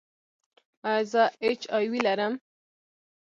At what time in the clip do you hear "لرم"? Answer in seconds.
2.05-2.33